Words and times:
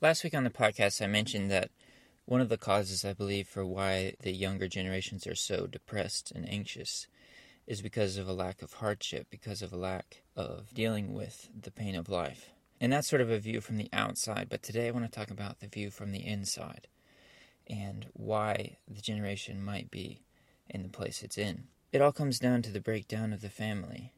Last 0.00 0.22
week 0.22 0.34
on 0.34 0.44
the 0.44 0.50
podcast, 0.50 1.02
I 1.02 1.08
mentioned 1.08 1.50
that 1.50 1.72
one 2.24 2.40
of 2.40 2.48
the 2.48 2.56
causes 2.56 3.04
I 3.04 3.14
believe 3.14 3.48
for 3.48 3.66
why 3.66 4.14
the 4.22 4.30
younger 4.30 4.68
generations 4.68 5.26
are 5.26 5.34
so 5.34 5.66
depressed 5.66 6.30
and 6.30 6.48
anxious 6.48 7.08
is 7.66 7.82
because 7.82 8.16
of 8.16 8.28
a 8.28 8.32
lack 8.32 8.62
of 8.62 8.74
hardship, 8.74 9.26
because 9.28 9.60
of 9.60 9.72
a 9.72 9.76
lack 9.76 10.22
of 10.36 10.72
dealing 10.72 11.14
with 11.14 11.48
the 11.60 11.72
pain 11.72 11.96
of 11.96 12.08
life. 12.08 12.50
And 12.80 12.92
that's 12.92 13.08
sort 13.08 13.22
of 13.22 13.28
a 13.28 13.40
view 13.40 13.60
from 13.60 13.76
the 13.76 13.88
outside, 13.92 14.46
but 14.48 14.62
today 14.62 14.86
I 14.86 14.92
want 14.92 15.04
to 15.04 15.10
talk 15.10 15.32
about 15.32 15.58
the 15.58 15.66
view 15.66 15.90
from 15.90 16.12
the 16.12 16.24
inside 16.24 16.86
and 17.68 18.06
why 18.12 18.76
the 18.86 19.02
generation 19.02 19.60
might 19.60 19.90
be 19.90 20.22
in 20.70 20.84
the 20.84 20.88
place 20.90 21.24
it's 21.24 21.36
in. 21.36 21.64
It 21.90 22.00
all 22.00 22.12
comes 22.12 22.38
down 22.38 22.62
to 22.62 22.70
the 22.70 22.78
breakdown 22.78 23.32
of 23.32 23.40
the 23.40 23.50
family. 23.50 24.12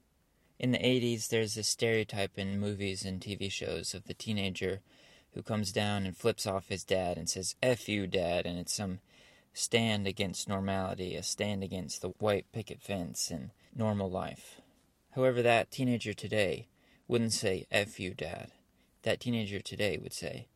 In 0.59 0.73
the 0.73 0.79
80s, 0.79 1.29
there's 1.29 1.55
this 1.55 1.69
stereotype 1.69 2.39
in 2.39 2.61
movies 2.61 3.07
and 3.07 3.19
TV 3.19 3.51
shows 3.51 3.95
of 3.95 4.05
the 4.05 4.12
teenager 4.12 4.83
who 5.35 5.43
comes 5.43 5.73
down 5.73 6.07
and 6.07 6.17
flips 6.17 6.47
off 6.47 6.69
his 6.69 6.85
dad 6.85 7.17
and 7.17 7.29
says, 7.29 7.55
F 7.62 7.89
you, 7.89 8.07
dad, 8.07 8.47
and 8.47 8.59
it's 8.59 8.75
some 8.75 9.01
stand 9.53 10.06
against 10.06 10.48
normality, 10.48 11.16
a 11.16 11.23
stand 11.23 11.62
against 11.62 12.03
the 12.03 12.11
white 12.19 12.47
picket 12.53 12.83
fence 12.83 13.30
and 13.30 13.51
normal 13.75 14.11
life. 14.11 14.61
However, 15.15 15.43
that 15.43 15.70
teenager 15.70 16.12
today 16.12 16.69
wouldn't 17.09 17.33
say, 17.33 17.66
F 17.70 17.98
you, 17.98 18.15
dad. 18.15 18.53
That 19.03 19.20
teenager 19.20 19.61
today 19.61 19.98
would 20.01 20.12
say, 20.12 20.47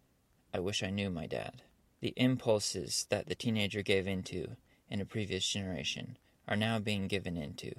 I 0.53 0.61
wish 0.61 0.83
I 0.83 0.91
knew 0.91 1.11
my 1.11 1.27
dad. 1.27 1.63
The 2.01 2.13
impulses 2.17 3.07
that 3.11 3.27
the 3.27 3.35
teenager 3.35 3.83
gave 3.83 4.07
into 4.07 4.57
in 4.89 5.01
a 5.01 5.07
previous 5.07 5.49
generation 5.49 6.19
are 6.47 6.57
now 6.57 6.79
being 6.79 7.09
given 7.09 7.37
into 7.37 7.73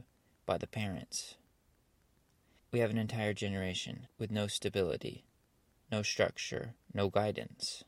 by 0.45 0.57
the 0.57 0.67
parents. 0.67 1.35
We 2.71 2.79
have 2.79 2.89
an 2.89 2.97
entire 2.97 3.33
generation 3.33 4.07
with 4.17 4.31
no 4.31 4.47
stability, 4.47 5.23
no 5.91 6.01
structure, 6.01 6.73
no 6.93 7.09
guidance. 7.09 7.83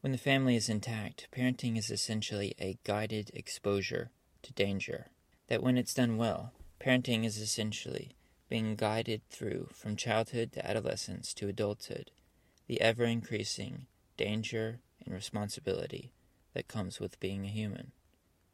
When 0.00 0.12
the 0.12 0.18
family 0.18 0.54
is 0.54 0.68
intact, 0.68 1.28
parenting 1.32 1.76
is 1.76 1.90
essentially 1.90 2.54
a 2.58 2.78
guided 2.84 3.30
exposure 3.34 4.10
to 4.42 4.52
danger. 4.52 5.06
That 5.48 5.62
when 5.62 5.76
it's 5.76 5.94
done 5.94 6.16
well, 6.16 6.52
parenting 6.80 7.24
is 7.24 7.38
essentially 7.38 8.12
being 8.48 8.76
guided 8.76 9.22
through 9.28 9.68
from 9.74 9.96
childhood 9.96 10.52
to 10.52 10.66
adolescence 10.66 11.34
to 11.34 11.48
adulthood, 11.48 12.10
the 12.66 12.80
ever 12.80 13.04
increasing 13.04 13.86
danger 14.16 14.80
and 15.04 15.14
responsibility 15.14 16.12
that 16.54 16.68
comes 16.68 17.00
with 17.00 17.20
being 17.20 17.44
a 17.44 17.50
human. 17.50 17.92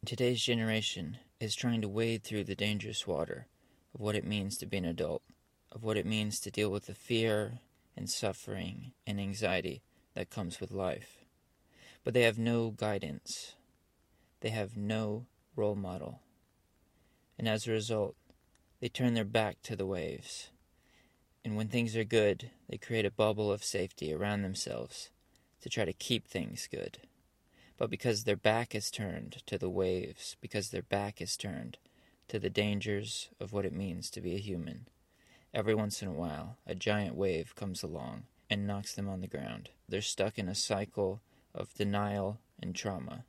Today's 0.05 0.41
generation 0.41 1.17
is 1.39 1.55
trying 1.55 1.81
to 1.81 1.89
wade 1.89 2.23
through 2.23 2.43
the 2.43 2.55
dangerous 2.55 3.07
water 3.07 3.47
of 3.93 4.01
what 4.01 4.15
it 4.15 4.25
means 4.25 4.57
to 4.57 4.65
be 4.65 4.77
an 4.77 4.85
adult, 4.85 5.23
of 5.71 5.83
what 5.83 5.97
it 5.97 6.05
means 6.05 6.39
to 6.39 6.51
deal 6.51 6.69
with 6.69 6.85
the 6.85 6.93
fear 6.93 7.59
and 7.95 8.09
suffering 8.09 8.91
and 9.05 9.19
anxiety 9.19 9.81
that 10.13 10.29
comes 10.29 10.59
with 10.59 10.71
life. 10.71 11.25
But 12.03 12.13
they 12.13 12.23
have 12.23 12.37
no 12.37 12.71
guidance. 12.71 13.55
They 14.41 14.49
have 14.49 14.77
no 14.77 15.25
role 15.55 15.75
model. 15.75 16.21
And 17.37 17.47
as 17.47 17.67
a 17.67 17.71
result, 17.71 18.15
they 18.79 18.89
turn 18.89 19.13
their 19.13 19.25
back 19.25 19.61
to 19.63 19.75
the 19.75 19.85
waves. 19.85 20.49
And 21.43 21.55
when 21.55 21.67
things 21.67 21.95
are 21.95 22.03
good, 22.03 22.51
they 22.69 22.77
create 22.77 23.05
a 23.05 23.11
bubble 23.11 23.51
of 23.51 23.63
safety 23.63 24.13
around 24.13 24.41
themselves 24.41 25.09
to 25.61 25.69
try 25.69 25.85
to 25.85 25.93
keep 25.93 26.27
things 26.27 26.67
good. 26.69 26.99
But 27.77 27.89
because 27.89 28.23
their 28.23 28.37
back 28.37 28.73
is 28.73 28.89
turned 28.89 29.43
to 29.47 29.57
the 29.57 29.69
waves, 29.69 30.37
because 30.39 30.69
their 30.69 30.81
back 30.81 31.21
is 31.21 31.35
turned 31.35 31.77
to 32.27 32.39
the 32.39 32.49
dangers 32.49 33.29
of 33.39 33.51
what 33.51 33.65
it 33.65 33.73
means 33.73 34.09
to 34.11 34.21
be 34.21 34.35
a 34.35 34.39
human, 34.39 34.87
Every 35.55 35.73
once 35.73 36.01
in 36.01 36.09
a 36.09 36.13
while, 36.13 36.57
a 36.67 36.75
giant 36.75 37.15
wave 37.15 37.55
comes 37.55 37.81
along 37.81 38.23
and 38.49 38.67
knocks 38.67 38.93
them 38.93 39.07
on 39.07 39.21
the 39.21 39.27
ground. 39.27 39.69
They're 39.87 40.01
stuck 40.01 40.37
in 40.37 40.49
a 40.49 40.53
cycle 40.53 41.21
of 41.53 41.73
denial 41.73 42.41
and 42.61 42.75
trauma. 42.75 43.23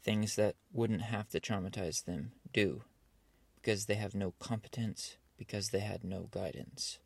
Things 0.00 0.36
that 0.36 0.54
wouldn't 0.72 1.02
have 1.02 1.28
to 1.30 1.40
traumatize 1.40 2.04
them 2.04 2.30
do, 2.52 2.84
because 3.56 3.86
they 3.86 3.96
have 3.96 4.14
no 4.14 4.32
competence, 4.38 5.16
because 5.36 5.70
they 5.70 5.80
had 5.80 6.04
no 6.04 6.28
guidance. 6.30 7.00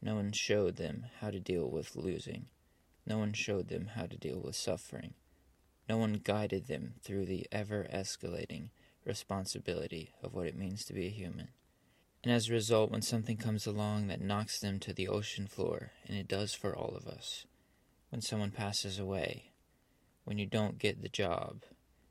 No 0.00 0.14
one 0.14 0.32
showed 0.32 0.76
them 0.76 1.04
how 1.20 1.30
to 1.30 1.38
deal 1.38 1.70
with 1.70 1.94
losing. 1.94 2.46
No 3.04 3.18
one 3.18 3.34
showed 3.34 3.68
them 3.68 3.90
how 3.96 4.06
to 4.06 4.16
deal 4.16 4.40
with 4.40 4.56
suffering. 4.56 5.12
No 5.90 5.98
one 5.98 6.22
guided 6.24 6.68
them 6.68 6.94
through 7.02 7.26
the 7.26 7.46
ever 7.52 7.86
escalating 7.92 8.70
responsibility 9.04 10.14
of 10.22 10.32
what 10.32 10.46
it 10.46 10.56
means 10.56 10.86
to 10.86 10.94
be 10.94 11.08
a 11.08 11.10
human. 11.10 11.48
And 12.24 12.32
as 12.32 12.48
a 12.48 12.54
result, 12.54 12.90
when 12.90 13.02
something 13.02 13.36
comes 13.36 13.66
along 13.66 14.06
that 14.06 14.22
knocks 14.22 14.58
them 14.58 14.80
to 14.80 14.94
the 14.94 15.08
ocean 15.08 15.46
floor, 15.46 15.92
and 16.08 16.16
it 16.16 16.26
does 16.26 16.54
for 16.54 16.74
all 16.74 16.96
of 16.96 17.06
us, 17.06 17.44
when 18.08 18.22
someone 18.22 18.50
passes 18.50 18.98
away, 18.98 19.52
when 20.24 20.38
you 20.38 20.46
don't 20.46 20.78
get 20.78 21.02
the 21.02 21.10
job, 21.10 21.64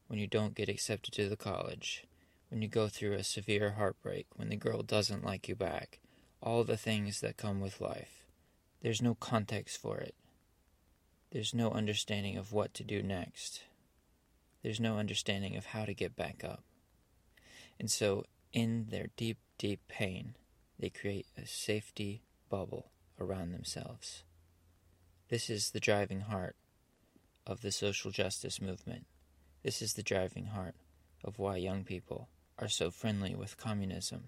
when 0.05 0.19
you 0.19 0.27
don't 0.27 0.53
get 0.53 0.69
accepted 0.69 1.15
to 1.15 1.27
the 1.27 1.35
college, 1.35 2.05
when 2.49 2.61
you 2.61 2.67
go 2.67 2.87
through 2.87 3.13
a 3.13 3.23
severe 3.23 3.71
heartbreak, 3.71 4.27
when 4.35 4.49
the 4.49 4.55
girl 4.55 4.83
doesn't 4.83 5.25
like 5.25 5.49
you 5.49 5.55
back, 5.55 5.99
all 6.43 6.63
the 6.63 6.77
things 6.77 7.19
that 7.21 7.35
come 7.35 7.59
with 7.59 7.81
life, 7.81 8.27
there's 8.83 9.01
no 9.01 9.15
context 9.15 9.81
for 9.81 9.97
it. 9.97 10.13
There's 11.31 11.55
no 11.55 11.71
understanding 11.71 12.37
of 12.37 12.53
what 12.53 12.75
to 12.75 12.83
do 12.83 13.01
next. 13.01 13.63
There's 14.61 14.79
no 14.79 14.99
understanding 14.99 15.57
of 15.57 15.65
how 15.65 15.85
to 15.85 15.93
get 15.95 16.15
back 16.15 16.43
up. 16.43 16.63
And 17.79 17.89
so, 17.89 18.25
in 18.53 18.85
their 18.89 19.07
deep 19.17 19.39
deep 19.57 19.81
pain, 19.87 20.35
they 20.79 20.89
create 20.89 21.25
a 21.37 21.45
safety 21.45 22.21
bubble 22.49 22.91
around 23.19 23.51
themselves. 23.51 24.23
This 25.29 25.49
is 25.49 25.71
the 25.71 25.79
driving 25.79 26.21
heart 26.21 26.55
of 27.47 27.61
the 27.61 27.71
social 27.71 28.11
justice 28.11 28.61
movement. 28.61 29.05
This 29.63 29.81
is 29.81 29.93
the 29.93 30.03
driving 30.03 30.47
heart 30.47 30.75
of 31.23 31.39
why 31.39 31.57
young 31.57 31.83
people 31.83 32.29
are 32.59 32.69
so 32.69 32.91
friendly 32.91 33.33
with 33.33 33.57
communism. 33.57 34.25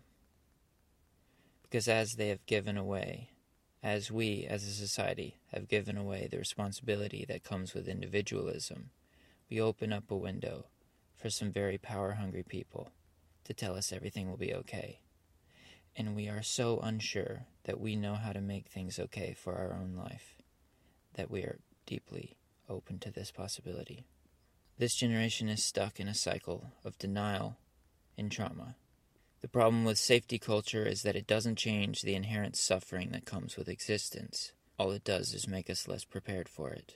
Because 1.61 1.87
as 1.87 2.13
they 2.13 2.29
have 2.29 2.45
given 2.45 2.77
away, 2.77 3.29
as 3.83 4.11
we 4.11 4.45
as 4.49 4.63
a 4.63 4.71
society 4.71 5.37
have 5.51 5.67
given 5.67 5.97
away 5.97 6.27
the 6.29 6.37
responsibility 6.37 7.25
that 7.27 7.43
comes 7.43 7.73
with 7.73 7.87
individualism, 7.87 8.89
we 9.49 9.61
open 9.61 9.93
up 9.93 10.09
a 10.09 10.15
window 10.15 10.65
for 11.15 11.29
some 11.29 11.51
very 11.51 11.77
power 11.77 12.13
hungry 12.13 12.43
people 12.43 12.91
to 13.45 13.53
tell 13.53 13.75
us 13.75 13.91
everything 13.91 14.29
will 14.29 14.37
be 14.37 14.53
okay 14.53 14.99
and 15.95 16.15
we 16.15 16.27
are 16.27 16.43
so 16.43 16.79
unsure 16.79 17.45
that 17.63 17.79
we 17.79 17.95
know 17.95 18.15
how 18.15 18.33
to 18.33 18.41
make 18.41 18.67
things 18.67 18.99
okay 18.99 19.33
for 19.33 19.55
our 19.55 19.73
own 19.73 19.95
life 19.95 20.35
that 21.13 21.31
we 21.31 21.41
are 21.41 21.59
deeply 21.85 22.35
open 22.69 22.99
to 22.99 23.11
this 23.11 23.31
possibility. 23.31 24.05
This 24.77 24.95
generation 24.95 25.47
is 25.47 25.63
stuck 25.63 25.99
in 25.99 26.09
a 26.09 26.13
cycle 26.13 26.71
of 26.83 26.97
denial 26.97 27.57
and 28.17 28.29
trauma. 28.29 28.75
The 29.41 29.47
problem 29.47 29.85
with 29.85 29.97
safety 29.97 30.37
culture 30.37 30.85
is 30.85 31.03
that 31.03 31.15
it 31.15 31.27
doesn't 31.27 31.57
change 31.57 32.01
the 32.01 32.15
inherent 32.15 32.57
suffering 32.57 33.11
that 33.11 33.25
comes 33.25 33.55
with 33.55 33.69
existence. 33.69 34.51
All 34.77 34.91
it 34.91 35.05
does 35.05 35.33
is 35.33 35.47
make 35.47 35.69
us 35.69 35.87
less 35.87 36.03
prepared 36.03 36.49
for 36.49 36.71
it. 36.71 36.95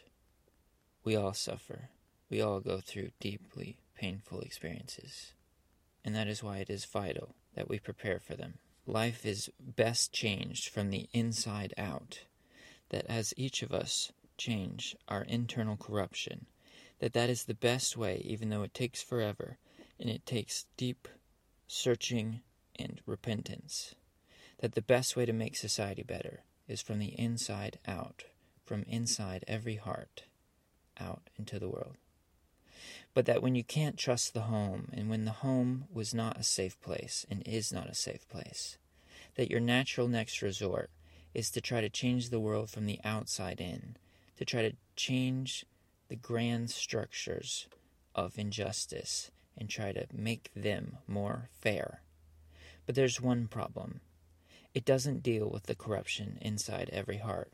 We 1.06 1.16
all 1.16 1.34
suffer. 1.34 1.90
We 2.30 2.42
all 2.42 2.60
go 2.60 2.81
through 2.81 3.12
deeply 3.22 3.78
painful 3.96 4.42
experiences. 4.42 5.34
And 6.04 6.16
that 6.16 6.28
is 6.28 6.42
why 6.42 6.58
it 6.58 6.70
is 6.70 6.86
vital 6.86 7.36
that 7.56 7.70
we 7.70 7.80
prepare 7.80 8.20
for 8.20 8.36
them 8.36 8.60
life 8.90 9.26
is 9.26 9.52
best 9.60 10.12
changed 10.12 10.70
from 10.70 10.90
the 10.90 11.08
inside 11.14 11.74
out. 11.78 12.22
That 12.90 13.06
as 13.06 13.34
each 13.38 13.62
of 13.62 13.72
us 13.72 14.12
change 14.38 14.96
our 15.08 15.22
internal 15.24 15.78
corruption, 15.78 16.48
that 17.00 17.14
that 17.14 17.30
is 17.30 17.44
the 17.44 17.54
best 17.54 17.96
way, 17.96 18.22
even 18.26 18.50
though 18.50 18.64
it 18.64 18.74
takes 18.74 19.02
forever 19.02 19.58
and 20.00 20.10
it 20.10 20.26
takes 20.26 20.66
deep 20.76 21.08
searching 21.68 22.42
and 22.78 23.00
repentance. 23.06 23.96
That 24.60 24.74
the 24.74 24.81
best 24.81 25.16
way 25.16 25.26
to 25.26 25.34
make 25.34 25.56
society 25.56 26.04
better 26.04 26.42
is 26.68 26.81
from 26.81 27.00
the 27.00 27.18
inside 27.20 27.80
out, 27.88 28.26
from 28.66 28.84
inside 28.84 29.46
every 29.48 29.76
heart 29.76 30.24
out 31.00 31.30
into 31.38 31.60
the 31.60 31.69
world. 31.69 31.96
But 33.14 33.26
that 33.26 33.42
when 33.42 33.56
you 33.56 33.64
can't 33.64 33.98
trust 33.98 34.34
the 34.34 34.42
home, 34.42 34.90
and 34.94 35.10
when 35.10 35.26
the 35.26 35.31
home 35.31 35.86
was 35.92 36.14
not 36.14 36.40
a 36.40 36.44
safe 36.44 36.80
place 36.81 37.26
and 37.30 37.42
is 37.46 37.74
not 37.74 37.90
a 37.90 37.96
safe 37.96 38.28
place, 38.30 38.78
that 39.36 39.50
your 39.50 39.60
natural 39.60 40.08
next 40.08 40.42
resort 40.42 40.90
is 41.34 41.52
to 41.52 41.62
try 41.62 41.81
to 41.81 41.90
change 41.90 42.30
the 42.30 42.40
world 42.40 42.70
from 42.70 42.86
the 42.86 43.00
outside 43.04 43.60
in, 43.62 43.96
to 44.38 44.46
try 44.46 44.62
to 44.62 44.76
change 44.96 45.66
the 46.08 46.16
grand 46.16 46.70
structures 46.70 47.68
of 48.16 48.38
injustice 48.38 49.32
and 49.58 49.70
try 49.70 49.92
to 49.92 50.08
make 50.14 50.50
them 50.56 50.98
more 51.08 51.50
fair. 51.52 52.02
But 52.86 52.96
there's 52.96 53.22
one 53.22 53.48
problem 53.48 54.02
it 54.74 54.86
doesn't 54.86 55.24
deal 55.24 55.50
with 55.50 55.64
the 55.64 55.75
corruption 55.75 56.38
inside 56.42 56.90
every 56.94 57.18
heart. 57.18 57.52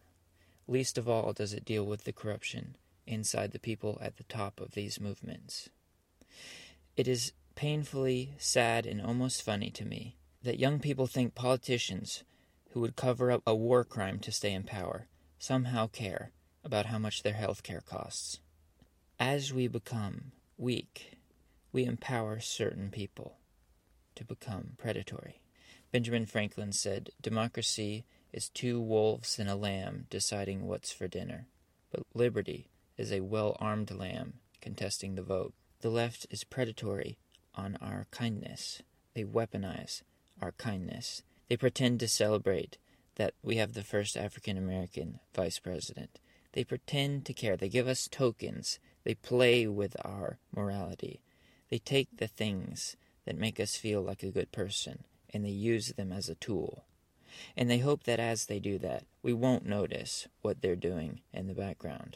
Least 0.68 0.98
of 0.98 1.08
all 1.08 1.34
does 1.34 1.54
it 1.54 1.66
deal 1.66 1.86
with 1.86 2.04
the 2.04 2.14
corruption 2.14 2.76
inside 3.08 3.52
the 3.52 3.60
people 3.60 3.98
at 4.02 4.18
the 4.18 4.24
top 4.24 4.60
of 4.60 4.72
these 4.72 5.00
movements. 5.00 5.70
It 6.96 7.08
is 7.08 7.34
painfully 7.56 8.36
sad 8.38 8.86
and 8.86 9.02
almost 9.02 9.44
funny 9.44 9.70
to 9.72 9.86
me 9.86 10.18
that 10.44 10.60
young 10.60 10.80
people 10.80 11.08
think 11.08 11.36
politicians 11.36 12.24
who 12.72 12.80
would 12.82 12.96
cover 12.96 13.32
up 13.32 13.42
a 13.48 13.56
war 13.56 13.84
crime 13.84 14.20
to 14.20 14.32
stay 14.32 14.52
in 14.52 14.64
power 14.64 15.08
somehow 15.40 15.88
care 15.88 16.32
about 16.64 16.88
how 16.88 16.98
much 16.98 17.24
their 17.24 17.34
health 17.34 17.64
care 17.64 17.82
costs. 17.82 18.40
As 19.20 19.54
we 19.54 19.68
become 19.68 20.32
weak, 20.58 21.18
we 21.72 21.86
empower 21.86 22.40
certain 22.40 22.90
people 22.90 23.38
to 24.16 24.24
become 24.26 24.72
predatory. 24.78 25.42
Benjamin 25.92 26.26
Franklin 26.26 26.72
said, 26.72 27.10
Democracy 27.22 28.06
is 28.34 28.50
two 28.50 28.82
wolves 28.82 29.40
and 29.40 29.50
a 29.50 29.56
lamb 29.56 30.08
deciding 30.10 30.68
what's 30.68 30.92
for 30.92 31.08
dinner, 31.08 31.48
but 31.92 32.04
liberty 32.14 32.70
is 32.98 33.12
a 33.12 33.22
well 33.22 33.58
armed 33.60 33.92
lamb 33.92 34.36
contesting 34.62 35.16
the 35.16 35.22
vote. 35.22 35.54
The 35.82 35.90
left 35.90 36.26
is 36.30 36.44
predatory 36.44 37.18
on 37.54 37.78
our 37.82 38.08
kindness. 38.12 38.82
They 39.14 39.24
weaponize 39.24 40.02
our 40.42 40.52
kindness. 40.54 41.24
They 41.48 41.58
pretend 41.58 42.00
to 42.00 42.08
celebrate 42.08 42.78
that 43.16 43.34
we 43.44 43.58
have 43.58 43.74
the 43.74 43.84
first 43.84 44.18
African 44.18 44.58
American 44.58 45.20
vice 45.34 45.60
president. 45.60 46.20
They 46.54 46.64
pretend 46.64 47.26
to 47.26 47.34
care. 47.34 47.58
They 47.58 47.70
give 47.70 47.88
us 47.88 48.08
tokens. 48.08 48.80
They 49.04 49.14
play 49.14 49.68
with 49.68 49.96
our 50.04 50.40
morality. 50.56 51.22
They 51.70 51.78
take 51.80 52.18
the 52.18 52.28
things 52.28 52.96
that 53.26 53.38
make 53.38 53.60
us 53.60 53.76
feel 53.76 54.02
like 54.02 54.24
a 54.24 54.32
good 54.32 54.52
person 54.52 55.04
and 55.34 55.44
they 55.44 55.50
use 55.50 55.90
them 55.90 56.12
as 56.12 56.30
a 56.30 56.36
tool. 56.36 56.86
And 57.58 57.70
they 57.70 57.80
hope 57.80 58.04
that 58.04 58.20
as 58.20 58.46
they 58.46 58.60
do 58.60 58.78
that, 58.80 59.04
we 59.22 59.34
won't 59.34 59.66
notice 59.66 60.28
what 60.42 60.62
they're 60.62 60.78
doing 60.78 61.20
in 61.34 61.48
the 61.48 61.54
background. 61.54 62.16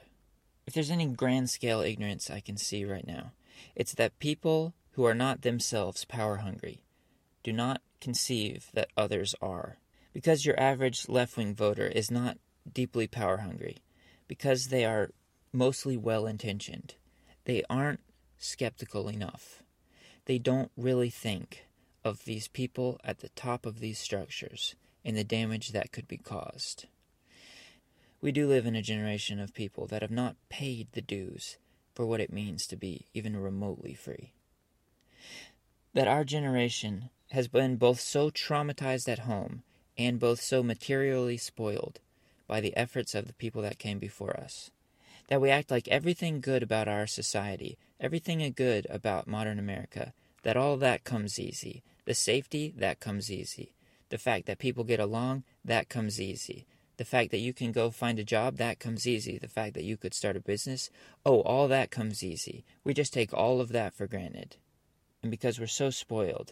If 0.69 0.75
there's 0.75 0.92
any 0.92 1.07
grand 1.07 1.50
scale 1.50 1.81
ignorance 1.81 2.30
I 2.30 2.42
can 2.42 2.56
see 2.56 2.86
right 2.86 3.07
now, 3.07 3.31
it's 3.75 3.95
that 3.95 4.19
people 4.19 4.75
who 4.92 5.04
are 5.04 5.16
not 5.16 5.42
themselves 5.42 6.06
power 6.06 6.36
hungry 6.36 6.83
do 7.42 7.51
not 7.51 7.81
conceive 8.00 8.69
that 8.75 8.92
others 8.95 9.33
are. 9.42 9.80
Because 10.13 10.45
your 10.45 10.60
average 10.60 11.10
left 11.10 11.38
wing 11.38 11.56
voter 11.56 11.88
is 11.88 12.12
not 12.12 12.38
deeply 12.71 13.07
power 13.07 13.38
hungry, 13.38 13.77
because 14.27 14.68
they 14.68 14.86
are 14.86 15.10
mostly 15.51 15.98
well 15.98 16.27
intentioned, 16.27 16.94
they 17.45 17.63
aren't 17.68 18.01
skeptical 18.38 19.10
enough. 19.10 19.63
They 20.25 20.38
don't 20.38 20.71
really 20.77 21.10
think 21.10 21.66
of 22.04 22.25
these 22.25 22.48
people 22.48 23.01
at 23.04 23.21
the 23.21 23.30
top 23.30 23.66
of 23.66 23.80
these 23.80 23.98
structures 23.98 24.75
and 25.04 25.18
the 25.18 25.24
damage 25.24 25.69
that 25.69 25.92
could 25.92 26.07
be 26.07 26.18
caused. 26.18 26.86
We 28.21 28.31
do 28.31 28.48
live 28.48 28.66
in 28.66 28.75
a 28.75 28.81
generation 28.81 29.39
of 29.39 29.54
people 29.54 29.88
that 29.88 30.01
have 30.01 30.12
not 30.12 30.36
paid 30.50 30.88
the 30.92 31.01
dues 31.01 31.57
for 31.95 32.06
what 32.06 32.19
it 32.19 32.33
means 32.33 32.68
to 32.68 32.75
be 32.75 33.06
even 33.13 33.38
remotely 33.38 33.94
free. 33.94 34.33
That 35.94 36.07
our 36.07 36.24
generation 36.24 37.10
has 37.31 37.48
been 37.48 37.77
both 37.77 38.00
so 38.00 38.30
traumatized 38.30 39.07
at 39.07 39.19
home 39.19 39.63
and 39.98 40.19
both 40.19 40.42
so 40.42 40.63
materially 40.63 41.38
spoiled 41.38 42.00
by 42.48 42.60
the 42.60 42.75
efforts 42.75 43.16
of 43.16 43.27
the 43.27 43.33
people 43.33 43.62
that 43.62 43.80
came 43.80 44.00
before 44.00 44.36
us. 44.38 44.71
That 45.27 45.39
we 45.39 45.50
act 45.50 45.71
like 45.71 45.88
everything 45.88 46.42
good 46.42 46.63
about 46.63 46.88
our 46.88 47.06
society, 47.06 47.77
everything 48.00 48.51
good 48.56 48.88
about 48.89 49.27
modern 49.27 49.60
America, 49.60 50.13
that 50.44 50.57
all 50.57 50.77
that 50.77 51.04
comes 51.04 51.39
easy. 51.39 51.83
The 52.06 52.16
safety, 52.16 52.74
that 52.77 53.00
comes 53.00 53.31
easy. 53.31 53.74
The 54.10 54.18
fact 54.18 54.48
that 54.48 54.57
people 54.57 54.83
get 54.83 55.00
along, 55.00 55.44
that 55.63 55.89
comes 55.89 56.19
easy. 56.19 56.66
The 57.00 57.06
fact 57.06 57.31
that 57.31 57.38
you 57.38 57.54
can 57.54 57.72
go 57.72 57.92
find 57.92 58.19
a 58.19 58.25
job, 58.25 58.57
that 58.57 58.78
comes 58.78 59.07
easy. 59.07 59.38
The 59.38 59.48
fact 59.48 59.74
that 59.75 59.86
you 59.86 59.96
could 59.96 60.13
start 60.13 60.36
a 60.36 60.42
business, 60.42 60.90
oh, 61.25 61.40
all 61.44 61.69
that 61.69 61.92
comes 61.92 62.25
easy. 62.25 62.66
We 62.84 62.94
just 62.94 63.13
take 63.13 63.34
all 63.34 63.62
of 63.62 63.69
that 63.69 63.94
for 63.94 64.06
granted. 64.06 64.57
And 65.24 65.31
because 65.31 65.62
we're 65.62 65.68
so 65.68 65.92
spoiled, 65.92 66.51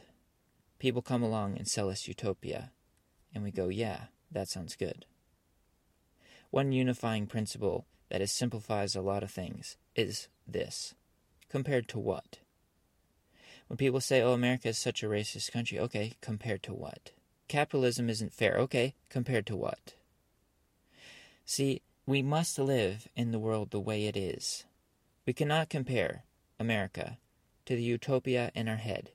people 0.80 1.02
come 1.02 1.22
along 1.22 1.58
and 1.58 1.68
sell 1.68 1.90
us 1.90 2.08
utopia. 2.08 2.72
And 3.36 3.44
we 3.44 3.52
go, 3.52 3.68
yeah, 3.68 4.04
that 4.32 4.48
sounds 4.48 4.78
good. 4.78 5.06
One 6.50 6.72
unifying 6.72 7.28
principle 7.28 7.86
that 8.08 8.22
is 8.22 8.32
simplifies 8.32 8.96
a 8.96 9.02
lot 9.02 9.24
of 9.24 9.32
things 9.32 9.76
is 9.98 10.30
this. 10.48 10.94
Compared 11.50 11.90
to 11.90 12.00
what? 12.00 12.40
When 13.68 13.76
people 13.76 14.00
say, 14.00 14.22
oh, 14.22 14.32
America 14.32 14.70
is 14.70 14.78
such 14.78 15.04
a 15.04 15.08
racist 15.08 15.52
country, 15.52 15.78
okay, 15.78 16.14
compared 16.22 16.64
to 16.64 16.74
what? 16.74 17.12
Capitalism 17.50 18.10
isn't 18.10 18.32
fair, 18.32 18.58
okay, 18.60 18.94
compared 19.10 19.46
to 19.48 19.58
what? 19.58 19.96
See, 21.50 21.82
we 22.06 22.22
must 22.22 22.60
live 22.60 23.08
in 23.16 23.32
the 23.32 23.40
world 23.40 23.72
the 23.72 23.80
way 23.80 24.06
it 24.06 24.18
is. 24.18 24.66
We 25.26 25.32
cannot 25.32 25.70
compare 25.70 26.26
America 26.60 27.20
to 27.66 27.74
the 27.74 27.82
utopia 27.82 28.52
in 28.54 28.68
our 28.68 28.76
head. 28.76 29.12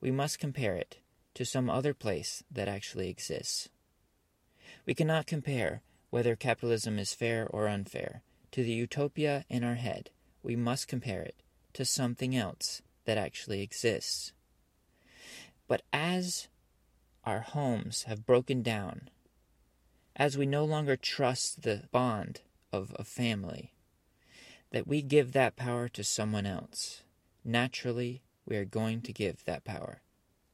We 0.00 0.12
must 0.12 0.38
compare 0.38 0.76
it 0.76 0.98
to 1.34 1.44
some 1.44 1.68
other 1.68 1.92
place 1.92 2.44
that 2.52 2.68
actually 2.68 3.08
exists. 3.08 3.68
We 4.86 4.94
cannot 4.94 5.26
compare 5.26 5.82
whether 6.10 6.36
capitalism 6.36 7.00
is 7.00 7.14
fair 7.14 7.48
or 7.48 7.66
unfair 7.66 8.22
to 8.52 8.62
the 8.62 8.70
utopia 8.70 9.44
in 9.48 9.64
our 9.64 9.74
head. 9.74 10.10
We 10.40 10.54
must 10.54 10.86
compare 10.86 11.22
it 11.22 11.42
to 11.72 11.84
something 11.84 12.36
else 12.36 12.80
that 13.06 13.18
actually 13.18 13.60
exists. 13.60 14.32
But 15.66 15.82
as 15.92 16.46
our 17.24 17.40
homes 17.40 18.04
have 18.04 18.24
broken 18.24 18.62
down 18.62 19.08
as 20.16 20.36
we 20.36 20.46
no 20.46 20.64
longer 20.64 20.96
trust 20.96 21.62
the 21.62 21.84
bond 21.90 22.40
of 22.72 22.94
a 22.98 23.04
family, 23.04 23.72
that 24.70 24.86
we 24.86 25.02
give 25.02 25.32
that 25.32 25.56
power 25.56 25.88
to 25.88 26.04
someone 26.04 26.46
else. 26.46 27.02
Naturally, 27.44 28.22
we 28.46 28.56
are 28.56 28.64
going 28.64 29.00
to 29.02 29.12
give 29.12 29.44
that 29.44 29.64
power 29.64 30.02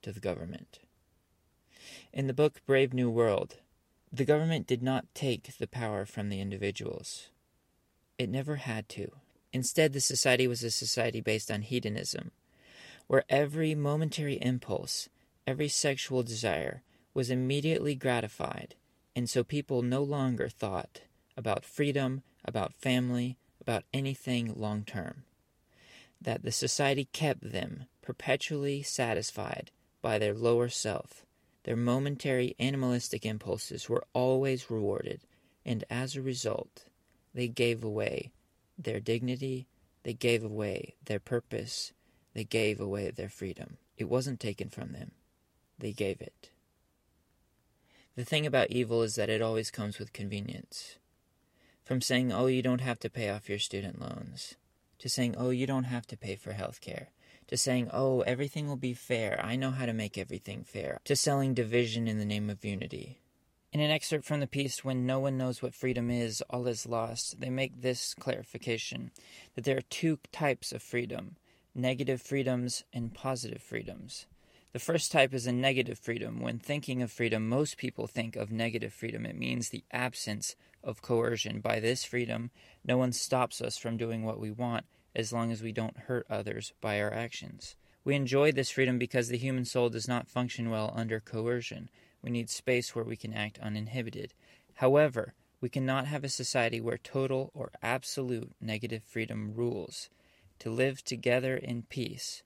to 0.03 0.13
the 0.13 0.21
government. 0.21 0.81
In 2.13 2.27
the 2.27 2.35
book 2.35 2.61
Brave 2.67 2.93
New 2.93 3.11
World, 3.11 3.57
the 4.13 4.25
government 4.25 4.67
did 4.67 4.83
not 4.83 5.07
take 5.15 5.59
the 5.59 5.67
power 5.67 6.05
from 6.05 6.29
the 6.29 6.41
individuals. 6.41 7.29
It 8.19 8.29
never 8.29 8.57
had 8.57 8.89
to. 8.91 9.13
Instead, 9.53 9.93
the 9.93 10.01
society 10.01 10.47
was 10.47 10.63
a 10.63 10.71
society 10.71 11.21
based 11.21 11.51
on 11.51 11.63
hedonism, 11.63 12.31
where 13.07 13.25
every 13.29 13.75
momentary 13.75 14.35
impulse, 14.43 15.09
every 15.47 15.69
sexual 15.69 16.23
desire, 16.23 16.83
was 17.15 17.31
immediately 17.31 17.95
gratified 17.95 18.75
and 19.19 19.29
so 19.29 19.43
people 19.43 19.83
no 19.83 20.01
longer 20.01 20.49
thought 20.49 21.01
about 21.37 21.65
freedom, 21.65 22.23
about 22.45 22.73
family, 22.73 23.37
about 23.61 23.83
anything 23.93 24.55
long 24.55 24.85
term. 24.85 25.25
That 26.21 26.45
the 26.45 26.53
society 26.53 27.09
kept 27.13 27.51
them 27.51 27.87
perpetually 28.01 28.81
satisfied 28.85 29.73
by 30.03 30.21
their 30.21 30.35
lower 30.35 30.69
self. 30.69 31.27
Their 31.65 31.75
momentary 31.75 32.55
animalistic 32.61 33.27
impulses 33.27 33.89
were 33.89 34.05
always 34.13 34.71
rewarded, 34.71 35.23
and 35.67 35.83
as 35.91 36.15
a 36.15 36.23
result, 36.23 36.85
they 37.35 37.49
gave 37.49 37.83
away 37.83 38.31
their 38.79 39.01
dignity, 39.01 39.67
they 40.05 40.15
gave 40.15 40.45
away 40.45 40.95
their 41.07 41.19
purpose, 41.19 41.93
they 42.35 42.45
gave 42.45 42.79
away 42.79 43.11
their 43.11 43.29
freedom. 43.29 43.79
It 43.97 44.09
wasn't 44.09 44.39
taken 44.39 44.69
from 44.69 44.93
them, 44.93 45.11
they 45.77 45.91
gave 45.91 46.21
it. 46.21 46.51
The 48.19 48.25
thing 48.25 48.47
about 48.47 48.73
evil 48.73 49.05
is 49.05 49.15
that 49.15 49.31
it 49.31 49.41
always 49.41 49.71
comes 49.71 50.01
with 50.01 50.13
convenience. 50.13 50.97
From 51.85 52.01
saying, 52.01 52.33
oh, 52.33 52.47
you 52.47 52.63
don't 52.63 52.81
have 52.81 52.99
to 52.99 53.09
pay 53.09 53.31
off 53.31 53.49
your 53.49 53.61
student 53.61 54.01
loans, 54.01 54.57
to 54.99 55.09
saying, 55.09 55.37
oh, 55.39 55.51
you 55.51 55.69
don't 55.69 55.85
have 55.85 56.05
to 56.09 56.17
pay 56.17 56.35
for 56.35 56.51
health 56.51 56.81
care, 56.81 57.11
to 57.47 57.57
saying, 57.57 57.89
oh, 57.93 58.23
everything 58.23 58.67
will 58.67 58.75
be 58.75 58.93
fair, 58.93 59.41
I 59.41 59.55
know 59.55 59.71
how 59.71 59.87
to 59.87 59.93
make 59.93 60.19
everything 60.19 60.65
fair, 60.65 60.99
to 61.05 61.15
selling 61.15 61.55
division 61.55 62.09
in 62.09 62.19
the 62.19 62.25
name 62.25 62.51
of 62.51 62.65
unity. 62.65 63.21
In 63.73 63.79
an 63.79 63.93
excerpt 63.93 64.25
from 64.25 64.41
the 64.41 64.49
piece, 64.49 64.85
When 64.85 65.07
No 65.07 65.21
One 65.21 65.39
Knows 65.39 65.63
What 65.63 65.73
Freedom 65.73 66.11
Is, 66.11 66.43
All 66.51 66.67
Is 66.67 66.87
Lost, 66.87 67.39
they 67.39 67.51
make 67.51 67.83
this 67.83 68.15
clarification 68.15 69.13
that 69.55 69.63
there 69.63 69.77
are 69.77 69.83
two 69.83 70.19
types 70.33 70.73
of 70.73 70.83
freedom 70.83 71.37
negative 71.73 72.21
freedoms 72.21 72.83
and 72.93 73.15
positive 73.15 73.63
freedoms. 73.63 74.27
The 74.73 74.79
first 74.79 75.11
type 75.11 75.33
is 75.33 75.47
a 75.47 75.53
negative 75.53 75.99
freedom. 75.99 76.41
When 76.41 76.59
thinking 76.59 77.01
of 77.01 77.11
freedom, 77.11 77.49
most 77.49 77.79
people 77.79 78.07
think 78.07 78.37
of 78.37 78.53
negative 78.53 78.93
freedom. 78.93 79.25
It 79.25 79.37
means 79.37 79.71
the 79.71 79.85
absence 79.91 80.57
of 80.85 81.01
coercion. 81.01 81.61
By 81.61 81.81
this 81.81 82.05
freedom, 82.05 82.51
no 82.85 82.99
one 82.99 83.13
stops 83.13 83.63
us 83.63 83.79
from 83.79 83.97
doing 83.97 84.25
what 84.25 84.39
we 84.39 84.51
want 84.51 84.85
as 85.17 85.33
long 85.33 85.51
as 85.51 85.63
we 85.63 85.73
don't 85.73 85.97
hurt 85.97 86.27
others 86.29 86.75
by 86.83 87.01
our 87.01 87.13
actions. 87.13 87.77
We 88.05 88.15
enjoy 88.15 88.53
this 88.53 88.71
freedom 88.71 88.99
because 88.99 89.29
the 89.29 89.39
human 89.39 89.65
soul 89.65 89.89
does 89.89 90.07
not 90.07 90.29
function 90.29 90.69
well 90.69 90.93
under 90.95 91.19
coercion. 91.19 91.89
We 92.23 92.31
need 92.31 92.51
space 92.51 92.95
where 92.95 93.05
we 93.05 93.17
can 93.17 93.33
act 93.33 93.59
uninhibited. 93.61 94.35
However, 94.75 95.35
we 95.63 95.71
cannot 95.71 96.07
have 96.07 96.25
a 96.25 96.29
society 96.29 96.81
where 96.81 96.99
total 96.99 97.51
or 97.55 97.71
absolute 97.83 98.53
negative 98.61 99.03
freedom 99.03 99.55
rules. 99.55 100.11
To 100.61 100.71
live 100.71 101.03
together 101.05 101.57
in 101.57 101.83
peace, 101.85 102.43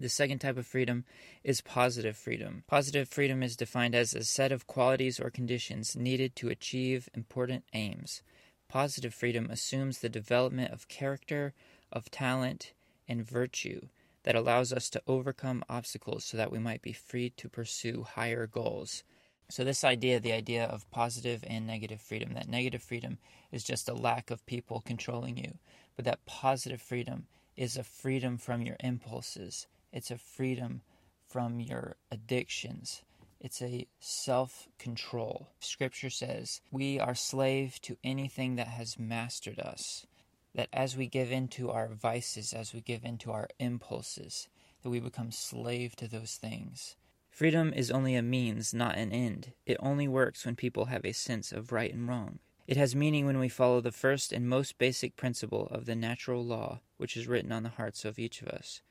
the 0.00 0.08
second 0.08 0.38
type 0.38 0.56
of 0.56 0.66
freedom 0.66 1.04
is 1.44 1.60
positive 1.60 2.16
freedom. 2.16 2.64
Positive 2.66 3.08
freedom 3.08 3.42
is 3.42 3.54
defined 3.56 3.94
as 3.94 4.14
a 4.14 4.24
set 4.24 4.50
of 4.50 4.66
qualities 4.66 5.20
or 5.20 5.30
conditions 5.30 5.94
needed 5.94 6.34
to 6.36 6.48
achieve 6.48 7.08
important 7.14 7.64
aims. 7.74 8.22
Positive 8.68 9.12
freedom 9.12 9.50
assumes 9.50 9.98
the 9.98 10.08
development 10.08 10.72
of 10.72 10.88
character, 10.88 11.52
of 11.92 12.10
talent, 12.10 12.72
and 13.06 13.28
virtue 13.28 13.88
that 14.22 14.36
allows 14.36 14.72
us 14.72 14.88
to 14.90 15.02
overcome 15.06 15.64
obstacles 15.68 16.24
so 16.24 16.36
that 16.36 16.52
we 16.52 16.58
might 16.58 16.82
be 16.82 16.92
free 16.92 17.30
to 17.30 17.48
pursue 17.48 18.02
higher 18.02 18.46
goals. 18.46 19.02
So, 19.50 19.64
this 19.64 19.82
idea, 19.82 20.20
the 20.20 20.32
idea 20.32 20.64
of 20.64 20.90
positive 20.90 21.42
and 21.46 21.66
negative 21.66 22.00
freedom, 22.00 22.34
that 22.34 22.48
negative 22.48 22.82
freedom 22.82 23.18
is 23.50 23.64
just 23.64 23.88
a 23.88 23.94
lack 23.94 24.30
of 24.30 24.46
people 24.46 24.80
controlling 24.80 25.36
you, 25.36 25.58
but 25.96 26.04
that 26.04 26.24
positive 26.24 26.80
freedom 26.80 27.26
is 27.56 27.76
a 27.76 27.82
freedom 27.82 28.38
from 28.38 28.62
your 28.62 28.76
impulses, 28.80 29.66
it's 29.92 30.10
a 30.10 30.18
freedom 30.18 30.82
from 31.26 31.60
your 31.60 31.96
addictions. 32.10 33.02
It's 33.40 33.60
a 33.62 33.86
self 33.98 34.68
control. 34.78 35.48
Scripture 35.60 36.10
says 36.10 36.60
we 36.70 37.00
are 37.00 37.14
slave 37.14 37.80
to 37.82 37.96
anything 38.04 38.56
that 38.56 38.68
has 38.68 38.98
mastered 38.98 39.58
us. 39.58 40.06
That 40.54 40.68
as 40.72 40.96
we 40.96 41.06
give 41.06 41.32
in 41.32 41.48
to 41.48 41.70
our 41.70 41.88
vices, 41.88 42.52
as 42.52 42.72
we 42.74 42.80
give 42.80 43.04
in 43.04 43.18
to 43.18 43.32
our 43.32 43.48
impulses, 43.58 44.48
that 44.82 44.90
we 44.90 45.00
become 45.00 45.30
slave 45.30 45.96
to 45.96 46.08
those 46.08 46.34
things. 46.34 46.96
Freedom 47.30 47.72
is 47.72 47.90
only 47.90 48.16
a 48.16 48.22
means, 48.22 48.74
not 48.74 48.96
an 48.96 49.12
end. 49.12 49.52
It 49.64 49.76
only 49.80 50.08
works 50.08 50.44
when 50.44 50.56
people 50.56 50.86
have 50.86 51.04
a 51.04 51.12
sense 51.12 51.52
of 51.52 51.72
right 51.72 51.92
and 51.92 52.08
wrong. 52.08 52.40
It 52.66 52.76
has 52.76 52.94
meaning 52.94 53.26
when 53.26 53.38
we 53.38 53.48
follow 53.48 53.80
the 53.80 53.92
first 53.92 54.32
and 54.32 54.48
most 54.48 54.78
basic 54.78 55.16
principle 55.16 55.68
of 55.70 55.86
the 55.86 55.94
natural 55.94 56.44
law, 56.44 56.80
which 56.96 57.16
is 57.16 57.26
written 57.28 57.52
on 57.52 57.62
the 57.62 57.70
hearts 57.70 58.04
of 58.04 58.18
each 58.18 58.42
of 58.42 58.48
us 58.48 58.82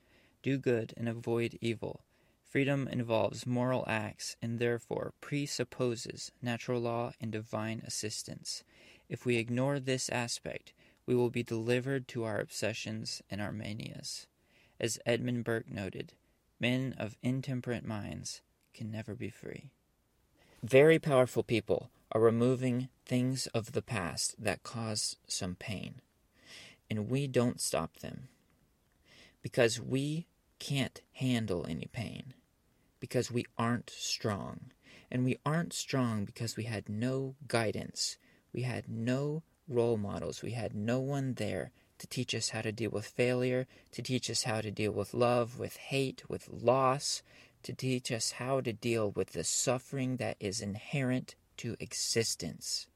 do 0.41 0.57
good 0.57 0.93
and 0.97 1.07
avoid 1.07 1.57
evil. 1.61 2.03
Freedom 2.43 2.87
involves 2.87 3.45
moral 3.45 3.83
acts 3.87 4.35
and 4.41 4.57
therefore 4.57 5.13
presupposes 5.21 6.31
natural 6.41 6.81
law 6.81 7.11
and 7.21 7.31
divine 7.31 7.81
assistance. 7.85 8.63
If 9.07 9.25
we 9.25 9.37
ignore 9.37 9.79
this 9.79 10.09
aspect, 10.09 10.73
we 11.05 11.15
will 11.15 11.29
be 11.29 11.43
delivered 11.43 12.07
to 12.09 12.23
our 12.23 12.39
obsessions 12.39 13.21
and 13.29 13.41
our 13.41 13.51
manias. 13.51 14.27
As 14.79 14.99
Edmund 15.05 15.43
Burke 15.43 15.69
noted, 15.69 16.13
men 16.59 16.95
of 16.97 17.17
intemperate 17.21 17.85
minds 17.85 18.41
can 18.73 18.91
never 18.91 19.13
be 19.15 19.29
free. 19.29 19.71
Very 20.63 20.99
powerful 20.99 21.43
people 21.43 21.89
are 22.11 22.21
removing 22.21 22.89
things 23.05 23.47
of 23.47 23.73
the 23.73 23.81
past 23.81 24.35
that 24.43 24.63
cause 24.63 25.15
some 25.27 25.55
pain, 25.55 26.01
and 26.89 27.09
we 27.09 27.27
don't 27.27 27.61
stop 27.61 27.97
them 27.97 28.29
because 29.41 29.79
we 29.79 30.27
can't 30.59 31.01
handle 31.13 31.65
any 31.67 31.89
pain, 31.91 32.33
because 32.99 33.31
we 33.31 33.45
aren't 33.57 33.89
strong. 33.89 34.71
And 35.11 35.25
we 35.25 35.39
aren't 35.43 35.73
strong 35.73 36.25
because 36.25 36.55
we 36.55 36.65
had 36.65 36.87
no 36.87 37.35
guidance, 37.47 38.17
we 38.53 38.61
had 38.61 38.87
no 38.87 39.41
role 39.67 39.97
models, 39.97 40.43
we 40.43 40.51
had 40.51 40.75
no 40.75 40.99
one 40.99 41.33
there 41.33 41.71
to 41.97 42.07
teach 42.07 42.33
us 42.33 42.49
how 42.49 42.61
to 42.61 42.71
deal 42.71 42.91
with 42.91 43.05
failure, 43.05 43.67
to 43.91 44.01
teach 44.01 44.29
us 44.29 44.43
how 44.43 44.61
to 44.61 44.71
deal 44.71 44.91
with 44.91 45.13
love, 45.13 45.59
with 45.59 45.77
hate, 45.77 46.29
with 46.29 46.47
loss, 46.49 47.21
to 47.63 47.73
teach 47.73 48.11
us 48.11 48.31
how 48.31 48.61
to 48.61 48.71
deal 48.71 49.11
with 49.11 49.33
the 49.33 49.43
suffering 49.43 50.17
that 50.17 50.37
is 50.39 50.61
inherent 50.61 51.35
to 51.57 51.75
existence. 51.79 52.87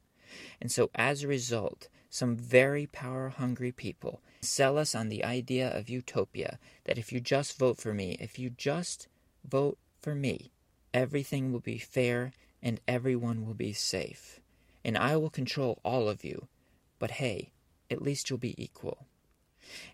And 0.61 0.71
so, 0.71 0.89
as 0.95 1.23
a 1.23 1.27
result, 1.27 1.89
some 2.13 2.37
very 2.37 2.85
power 2.85 3.29
hungry 3.29 3.71
people 3.71 4.21
sell 4.39 4.77
us 4.77 4.93
on 4.93 5.09
the 5.09 5.25
idea 5.25 5.75
of 5.75 5.89
utopia 5.89 6.59
that 6.83 6.99
if 6.99 7.11
you 7.11 7.19
just 7.19 7.57
vote 7.57 7.79
for 7.79 7.91
me, 7.91 8.15
if 8.19 8.37
you 8.37 8.51
just 8.51 9.07
vote 9.49 9.79
for 9.99 10.13
me, 10.13 10.51
everything 10.93 11.51
will 11.51 11.59
be 11.59 11.79
fair 11.79 12.31
and 12.61 12.79
everyone 12.87 13.47
will 13.47 13.55
be 13.55 13.73
safe. 13.73 14.39
And 14.85 14.95
I 14.95 15.17
will 15.17 15.31
control 15.31 15.79
all 15.83 16.07
of 16.07 16.23
you. 16.23 16.47
But 16.99 17.09
hey, 17.09 17.49
at 17.89 18.03
least 18.03 18.29
you'll 18.29 18.37
be 18.37 18.63
equal. 18.63 19.07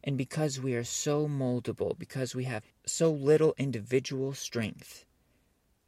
And 0.03 0.17
because 0.17 0.59
we 0.59 0.73
are 0.73 0.83
so 0.83 1.25
moldable, 1.25 1.97
because 1.97 2.35
we 2.35 2.43
have 2.43 2.65
so 2.85 3.09
little 3.09 3.55
individual 3.57 4.33
strength, 4.33 5.05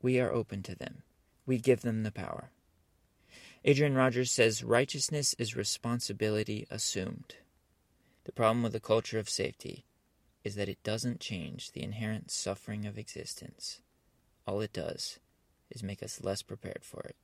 we 0.01 0.17
are 0.17 0.31
open 0.31 0.63
to 0.63 0.75
them. 0.75 1.03
We 1.45 1.57
give 1.57 1.81
them 1.81 2.03
the 2.03 2.11
power. 2.11 2.51
Adrian 3.63 3.93
Rogers 3.93 4.31
says 4.31 4.63
righteousness 4.63 5.35
is 5.37 5.55
responsibility 5.55 6.65
assumed. 6.71 7.35
The 8.23 8.31
problem 8.31 8.63
with 8.63 8.73
the 8.73 8.79
culture 8.79 9.19
of 9.19 9.29
safety 9.29 9.85
is 10.43 10.55
that 10.55 10.69
it 10.69 10.81
doesn't 10.83 11.19
change 11.19 11.71
the 11.71 11.83
inherent 11.83 12.31
suffering 12.31 12.87
of 12.87 12.97
existence. 12.97 13.81
All 14.47 14.61
it 14.61 14.73
does 14.73 15.19
is 15.69 15.83
make 15.83 16.01
us 16.01 16.23
less 16.23 16.41
prepared 16.41 16.83
for 16.83 17.01
it. 17.01 17.15